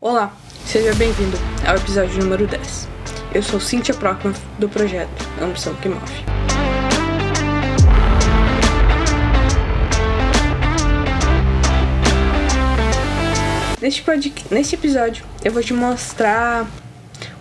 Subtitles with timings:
[0.00, 0.32] Olá,
[0.64, 1.36] seja bem-vindo
[1.66, 2.88] ao episódio número 10.
[3.34, 5.10] Eu sou Cynthia Prockman do projeto
[5.42, 6.24] Ambição que Move.
[13.80, 14.04] Neste.
[14.52, 16.64] Neste episódio, eu vou te mostrar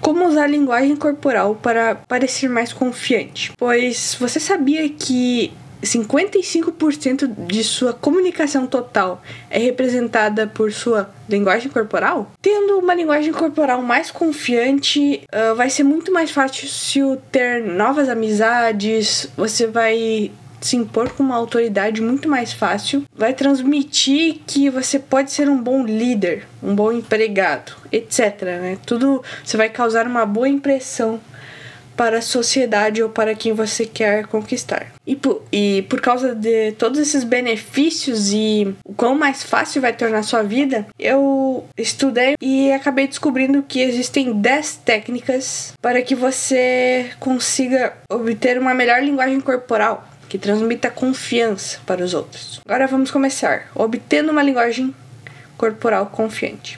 [0.01, 3.51] como usar a linguagem corporal para parecer mais confiante.
[3.55, 12.31] Pois você sabia que 55% de sua comunicação total é representada por sua linguagem corporal,
[12.41, 19.29] tendo uma linguagem corporal mais confiante, uh, vai ser muito mais fácil ter novas amizades,
[19.35, 25.31] você vai se impor com uma autoridade muito mais fácil, vai transmitir que você pode
[25.31, 28.41] ser um bom líder, um bom empregado, etc.
[28.41, 28.77] Né?
[28.85, 31.19] Tudo você vai causar uma boa impressão
[31.97, 34.93] para a sociedade ou para quem você quer conquistar.
[35.05, 39.91] E por, e por causa de todos esses benefícios e o quão mais fácil vai
[39.91, 47.09] tornar sua vida, eu estudei e acabei descobrindo que existem 10 técnicas para que você
[47.19, 52.61] consiga obter uma melhor linguagem corporal que transmita confiança para os outros.
[52.65, 53.71] Agora vamos começar.
[53.73, 54.93] Obtendo uma linguagem
[55.57, 56.77] corporal confiante.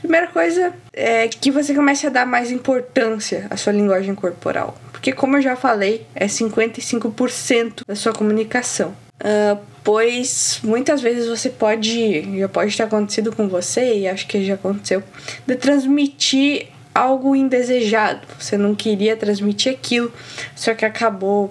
[0.00, 4.76] Primeira coisa é que você comece a dar mais importância à sua linguagem corporal.
[4.92, 8.94] Porque, como eu já falei, é 55% da sua comunicação.
[9.20, 14.44] Uh, pois muitas vezes você pode, já pode ter acontecido com você, e acho que
[14.44, 15.02] já aconteceu,
[15.46, 18.26] de transmitir algo indesejado.
[18.38, 20.12] Você não queria transmitir aquilo,
[20.54, 21.50] só que acabou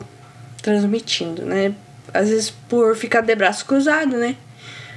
[0.61, 1.73] transmitindo, né?
[2.13, 4.35] Às vezes por ficar de braço cruzado, né?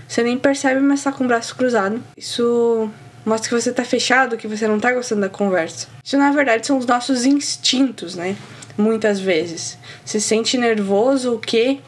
[0.09, 2.03] Você nem percebe, mas tá com o braço cruzado.
[2.17, 2.91] Isso
[3.25, 5.89] mostra que você tá fechado, que você não tá gostando da conversa.
[6.03, 8.37] Isso na verdade são os nossos instintos, né?
[8.77, 9.79] Muitas vezes.
[10.05, 11.79] Se sente nervoso, o quê?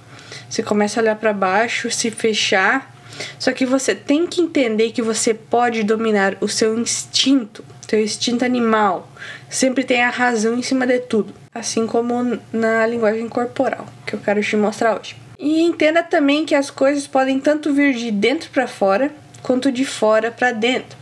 [0.48, 2.94] Você começa a olhar para baixo, se fechar.
[3.38, 8.44] Só que você tem que entender que você pode dominar o seu instinto, seu instinto
[8.44, 9.10] animal.
[9.48, 14.20] Sempre tem a razão em cima de tudo, assim como na linguagem corporal, que eu
[14.20, 15.16] quero te mostrar hoje.
[15.38, 19.10] E entenda também que as coisas podem tanto vir de dentro para fora,
[19.42, 20.99] quanto de fora para dentro.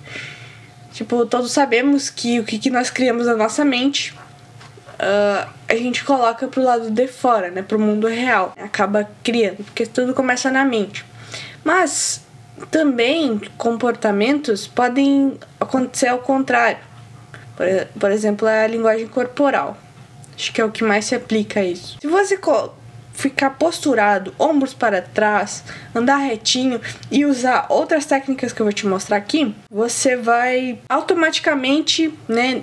[0.99, 4.13] Tipo, todos sabemos que o que, que nós criamos na nossa mente,
[4.95, 7.63] uh, a gente coloca pro lado de fora, né?
[7.63, 8.53] Pro mundo real.
[8.61, 11.05] Acaba criando, porque tudo começa na mente.
[11.63, 12.21] Mas
[12.73, 16.81] também comportamentos podem acontecer ao contrário.
[17.57, 17.67] Por,
[18.01, 19.79] por exemplo, a linguagem corporal.
[20.35, 21.97] Acho que é o que mais se aplica a isso.
[22.01, 22.37] Se você
[23.19, 26.81] ficar posturado, ombros para trás, andar retinho
[27.11, 32.63] e usar outras técnicas que eu vou te mostrar aqui, você vai automaticamente, né,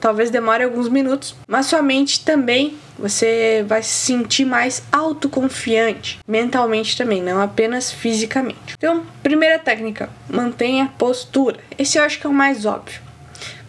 [0.00, 6.96] talvez demore alguns minutos, mas sua mente também você vai se sentir mais autoconfiante mentalmente
[6.96, 8.76] também, não apenas fisicamente.
[8.78, 11.58] Então, primeira técnica, mantenha a postura.
[11.76, 13.00] Esse eu acho que é o mais óbvio.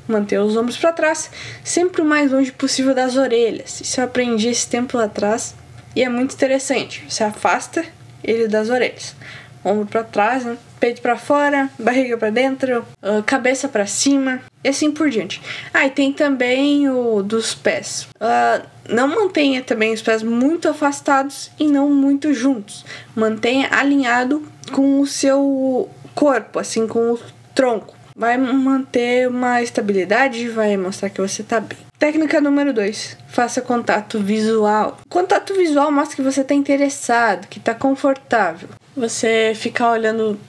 [0.07, 1.31] Manter os ombros para trás,
[1.63, 3.81] sempre o mais longe possível das orelhas.
[3.81, 5.56] Isso eu aprendi esse tempo atrás
[5.95, 7.03] e é muito interessante.
[7.07, 7.83] Você afasta
[8.23, 9.15] ele das orelhas.
[9.63, 10.57] Ombro para trás, né?
[10.83, 15.41] peito para fora, barriga para dentro, uh, cabeça para cima e assim por diante.
[15.73, 18.05] Ah, e tem também o dos pés.
[18.15, 22.85] Uh, não mantenha também os pés muito afastados e não muito juntos.
[23.15, 27.19] Mantenha alinhado com o seu corpo, assim com o
[27.55, 27.95] tronco.
[28.16, 31.79] Vai manter uma estabilidade, vai mostrar que você tá bem.
[31.97, 33.18] Técnica número 2.
[33.28, 35.00] Faça contato visual.
[35.09, 38.69] Contato visual mostra que você está interessado, que está confortável.
[38.96, 40.40] Você ficar olhando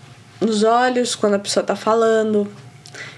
[0.41, 2.51] nos olhos quando a pessoa está falando.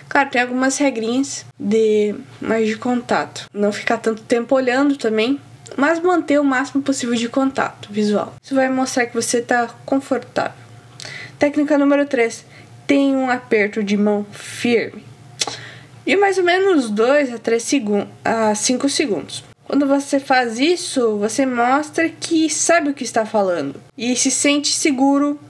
[0.09, 3.47] Claro, tem algumas regrinhas de mais de contato.
[3.53, 5.41] Não ficar tanto tempo olhando também,
[5.77, 8.35] mas manter o máximo possível de contato visual.
[8.43, 10.67] Isso vai mostrar que você está confortável.
[11.39, 12.45] Técnica número 3.
[12.87, 15.05] Tem um aperto de mão firme
[16.07, 19.45] e mais ou menos 2 a 3 segundos, a 5 segundos.
[19.65, 24.69] Quando você faz isso, você mostra que sabe o que está falando e se sente
[24.69, 25.41] seguro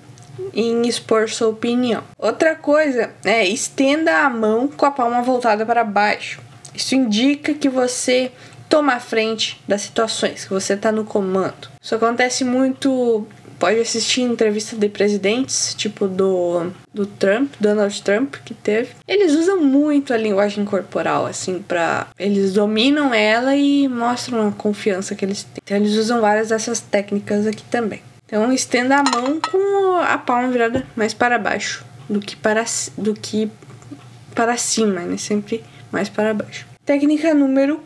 [0.54, 2.02] em expor sua opinião.
[2.18, 6.40] Outra coisa é estenda a mão com a palma voltada para baixo.
[6.74, 8.32] Isso indica que você
[8.70, 11.68] toma a frente das situações, que você está no comando.
[11.80, 13.26] Isso acontece muito
[13.58, 18.90] pode assistir entrevista de presidentes, tipo do, do Trump, Donald Trump, que teve.
[19.06, 22.08] Eles usam muito a linguagem corporal, assim, pra.
[22.18, 25.62] Eles dominam ela e mostram a confiança que eles têm.
[25.64, 28.02] Então, eles usam várias dessas técnicas aqui também.
[28.26, 32.64] Então, estenda a mão com a palma virada mais para baixo do que para,
[32.96, 33.50] do que
[34.34, 35.16] para cima, né?
[35.16, 36.66] Sempre mais para baixo.
[36.84, 37.80] Técnica número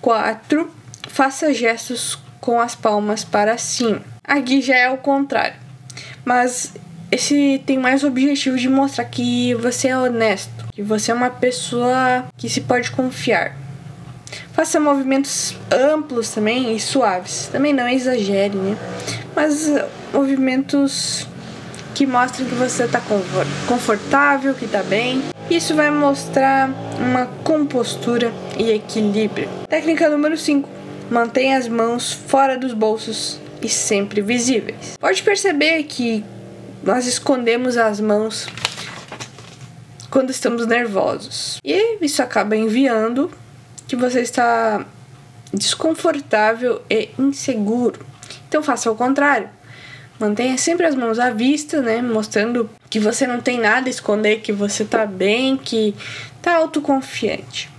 [0.00, 0.70] 4.
[1.08, 4.17] Faça gestos com as palmas para cima.
[4.28, 5.56] Aqui já é o contrário.
[6.22, 6.74] Mas
[7.10, 11.30] esse tem mais o objetivo de mostrar que você é honesto, que você é uma
[11.30, 13.56] pessoa que se pode confiar.
[14.52, 17.48] Faça movimentos amplos também e suaves.
[17.50, 18.76] Também não exagere, né?
[19.34, 21.26] Mas uh, movimentos
[21.94, 23.00] que mostrem que você está
[23.66, 25.22] confortável, que está bem.
[25.48, 26.70] Isso vai mostrar
[27.00, 29.48] uma compostura e equilíbrio.
[29.66, 30.68] Técnica número 5.
[31.10, 34.96] Mantenha as mãos fora dos bolsos e sempre visíveis.
[34.98, 36.24] Pode perceber que
[36.82, 38.46] nós escondemos as mãos
[40.10, 41.58] quando estamos nervosos.
[41.64, 43.30] E isso acaba enviando
[43.86, 44.84] que você está
[45.52, 48.04] desconfortável e inseguro.
[48.48, 49.48] Então faça o contrário.
[50.18, 52.02] Mantenha sempre as mãos à vista, né?
[52.02, 55.94] Mostrando que você não tem nada a esconder, que você tá bem, que
[56.42, 57.70] tá autoconfiante.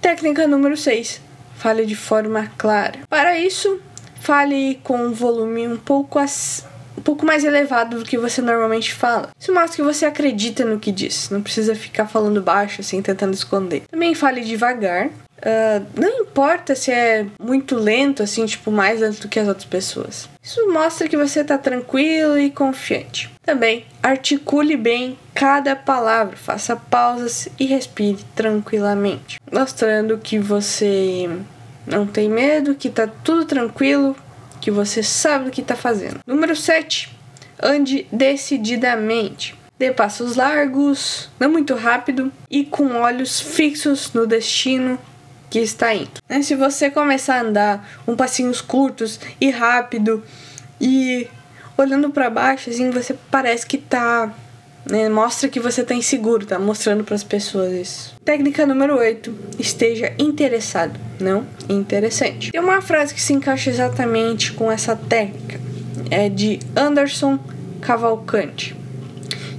[0.00, 1.20] Técnica número 6.
[1.56, 3.00] Fale de forma clara.
[3.08, 3.80] Para isso,
[4.20, 6.66] fale com um volume um pouco, as,
[6.96, 9.30] um pouco mais elevado do que você normalmente fala.
[9.38, 13.34] Isso mostra que você acredita no que diz, não precisa ficar falando baixo assim, tentando
[13.34, 13.82] esconder.
[13.90, 19.28] Também fale devagar, Uh, não importa se é muito lento, assim, tipo, mais lento do
[19.28, 20.28] que as outras pessoas.
[20.42, 23.30] Isso mostra que você está tranquilo e confiante.
[23.44, 31.30] Também articule bem cada palavra, faça pausas e respire tranquilamente, mostrando que você
[31.88, 34.16] não tem medo, que tá tudo tranquilo,
[34.60, 36.20] que você sabe o que está fazendo.
[36.26, 37.16] Número 7.
[37.62, 39.56] Ande decididamente.
[39.78, 44.98] Dê passos largos, não muito rápido e com olhos fixos no destino
[45.48, 46.10] que está indo.
[46.28, 46.42] Né?
[46.42, 50.22] Se você começar a andar um passinhos curtos e rápido
[50.80, 51.28] e
[51.76, 54.34] olhando para baixo, assim, você parece que tá
[54.90, 55.08] né?
[55.08, 58.14] Mostra que você tá inseguro, tá mostrando para as pessoas isso.
[58.24, 59.34] Técnica número 8.
[59.58, 62.50] Esteja interessado, não interessante.
[62.50, 65.60] Tem uma frase que se encaixa exatamente com essa técnica.
[66.10, 67.38] É de Anderson
[67.80, 68.74] Cavalcante.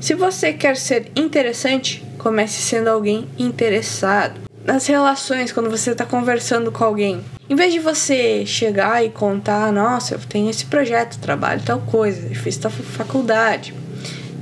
[0.01, 6.71] Se você quer ser interessante, comece sendo alguém interessado nas relações, quando você está conversando
[6.71, 7.21] com alguém.
[7.49, 12.21] Em vez de você chegar e contar, nossa, eu tenho esse projeto, trabalho tal coisa,
[12.35, 13.73] fiz tal faculdade,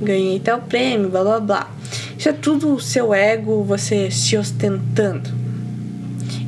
[0.00, 1.70] ganhei tal prêmio, blá blá blá.
[2.16, 5.30] Isso é tudo o seu ego, você se ostentando.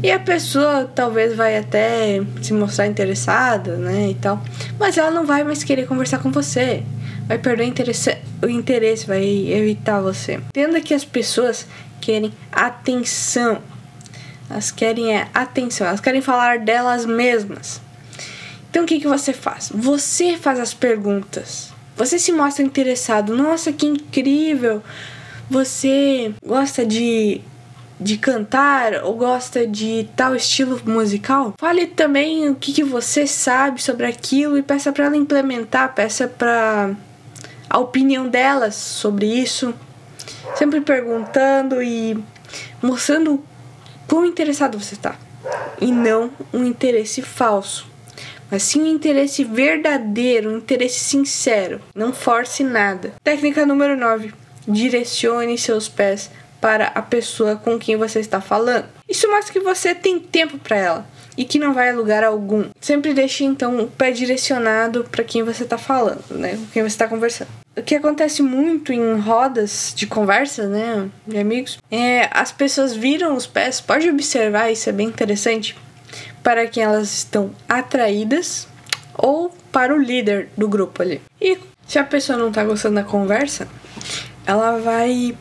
[0.03, 4.43] E a pessoa talvez vai até se mostrar interessada, né, e tal,
[4.79, 6.83] mas ela não vai mais querer conversar com você.
[7.27, 10.41] Vai perder o interesse, o interesse vai evitar você.
[10.49, 11.67] Entenda que as pessoas
[12.01, 13.61] querem atenção.
[14.49, 17.81] Elas querem é atenção, elas querem falar delas mesmas.
[18.69, 19.71] Então o que, que você faz?
[19.73, 21.70] Você faz as perguntas.
[22.01, 23.37] Você se mostra interessado.
[23.37, 24.83] Nossa, que incrível!
[25.51, 27.43] Você gosta de,
[28.01, 31.53] de cantar ou gosta de tal estilo musical?
[31.59, 36.27] Fale também o que, que você sabe sobre aquilo e peça para ela implementar, peça
[36.27, 36.95] para
[37.69, 39.75] a opinião delas sobre isso
[40.55, 42.19] sempre perguntando e
[42.83, 43.43] mostrando
[44.09, 45.17] quão interessado você está.
[45.79, 47.90] E não um interesse falso,
[48.51, 51.81] mas sim um interesse verdadeiro, um interesse sincero.
[51.95, 53.13] Não force nada.
[53.23, 54.33] Técnica número 9.
[54.67, 56.31] Direcione seus pés
[56.61, 58.87] para a pessoa com quem você está falando.
[59.09, 61.07] Isso mostra que você tem tempo para ela
[61.37, 62.67] e que não vai a lugar algum.
[62.81, 66.57] Sempre deixe então o pé direcionado para quem você está falando, né?
[66.57, 71.39] Com quem você está conversando o que acontece muito em rodas de conversa, né, de
[71.39, 75.77] amigos, é as pessoas viram os pés, pode observar, isso é bem interessante,
[76.43, 78.67] para quem elas estão atraídas
[79.15, 81.21] ou para o líder do grupo ali.
[81.41, 83.69] E se a pessoa não tá gostando da conversa,
[84.47, 85.37] ela vai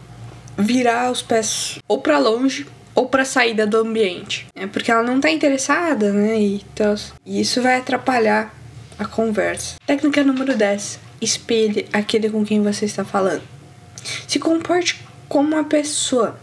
[0.58, 4.48] virar os pés ou para longe ou para saída do ambiente.
[4.54, 6.40] É porque ela não tá interessada, né?
[6.40, 8.54] E, então, e isso vai atrapalhar
[8.98, 9.78] a conversa.
[9.86, 13.42] Técnica número 10 espelhe aquele com quem você está falando.
[14.28, 16.40] Se comporte como uma pessoa,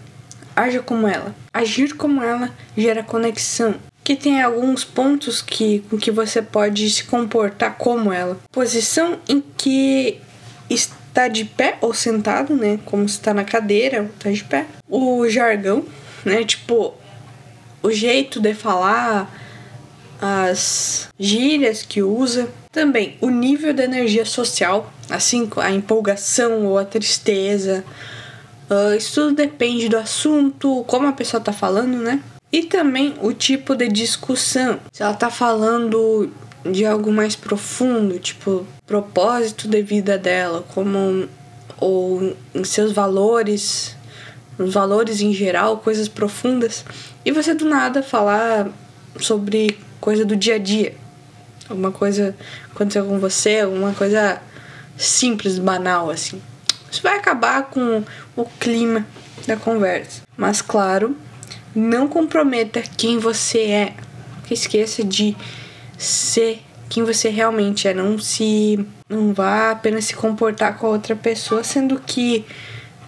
[0.55, 1.35] haja como ela.
[1.53, 3.75] Agir como ela gera conexão.
[4.07, 8.39] Que tem alguns pontos que com que você pode se comportar como ela.
[8.53, 10.21] Posição em que
[10.71, 12.79] está de pé ou sentado, né?
[12.85, 14.67] Como está na cadeira, está de pé.
[14.89, 15.85] O jargão,
[16.25, 16.45] né?
[16.45, 16.95] Tipo,
[17.83, 19.29] o jeito de falar,
[20.23, 22.49] as gírias que usa.
[22.71, 27.85] Também o nível da energia social, assim a empolgação ou a tristeza.
[28.71, 32.23] Uh, isso tudo depende do assunto, como a pessoa tá falando, né?
[32.57, 34.81] E também o tipo de discussão.
[34.91, 36.33] Se ela tá falando
[36.65, 41.29] de algo mais profundo, tipo propósito de vida dela, como
[41.77, 43.95] ou em seus valores,
[44.59, 46.83] os valores em geral, coisas profundas,
[47.27, 48.71] e você do nada falar
[49.21, 50.95] sobre coisa do dia a dia.
[51.69, 52.35] Alguma coisa
[52.75, 54.41] aconteceu com você, alguma coisa
[54.97, 56.41] simples, banal, assim.
[56.91, 58.03] Isso vai acabar com
[58.35, 59.07] o clima
[59.47, 60.23] da conversa.
[60.39, 61.15] Mas claro,
[61.77, 63.95] não comprometa quem você é.
[64.51, 65.37] Esqueça de
[65.99, 67.95] ser quem você realmente é.
[67.95, 68.85] Não se.
[69.09, 72.45] Não vá apenas se comportar com a outra pessoa, sendo que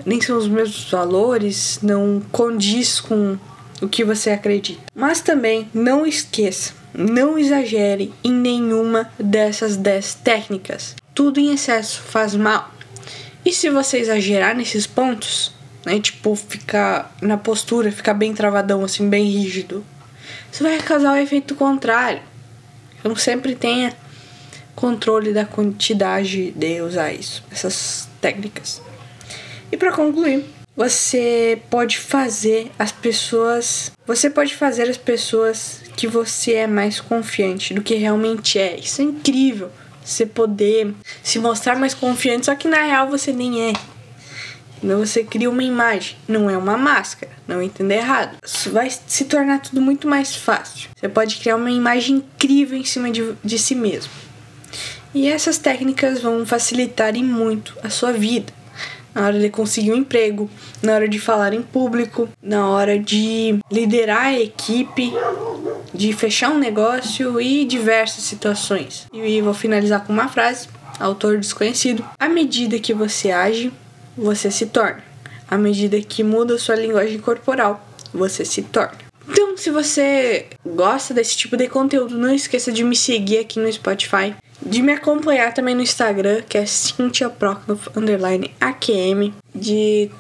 [0.05, 3.37] nem são os mesmos valores, não condiz com
[3.81, 4.83] o que você acredita.
[4.95, 10.95] Mas também não esqueça, não exagere em nenhuma dessas 10 técnicas.
[11.15, 12.73] Tudo em excesso faz mal.
[13.45, 15.53] E se você exagerar nesses pontos,
[15.85, 19.85] né, tipo ficar na postura, ficar bem travadão, assim, bem rígido,
[20.53, 22.23] isso vai causar o efeito contrário.
[22.99, 23.97] Então sempre tenha
[24.75, 28.81] controle da quantidade de usar isso, essas técnicas.
[29.71, 30.45] E para concluir,
[30.77, 37.75] você pode fazer as pessoas, você pode fazer as pessoas que você é mais confiante
[37.75, 38.79] do que realmente é.
[38.79, 39.71] Isso é incrível.
[40.05, 43.73] Você poder se mostrar mais confiante, só que na real você nem é.
[44.83, 48.37] Então você cria uma imagem, não é uma máscara, não entenda errado.
[48.45, 50.91] Isso vai se tornar tudo muito mais fácil.
[50.97, 54.11] Você pode criar uma imagem incrível em cima de, de si mesmo.
[55.15, 58.53] E essas técnicas vão facilitar e muito a sua vida.
[59.15, 60.49] Na hora de conseguir um emprego,
[60.83, 65.13] na hora de falar em público, na hora de liderar a equipe,
[65.93, 69.07] de fechar um negócio e diversas situações.
[69.13, 70.69] E vou finalizar com uma frase,
[71.01, 72.05] autor desconhecido.
[72.19, 73.73] À medida que você age,
[74.19, 75.03] você se torna.
[75.49, 78.99] À medida que muda sua linguagem corporal, você se torna.
[79.29, 83.73] Então, se você gosta desse tipo de conteúdo, não esqueça de me seguir aqui no
[83.73, 86.65] Spotify, de me acompanhar também no Instagram, que é
[88.61, 90.11] AQM, de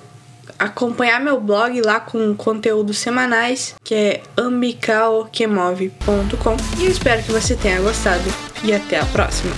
[0.59, 6.57] acompanhar meu blog lá com conteúdos semanais, que é ambicalquemove.com.
[6.79, 8.25] E eu espero que você tenha gostado
[8.65, 9.53] e até a próxima.